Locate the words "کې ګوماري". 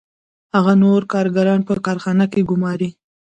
2.31-2.89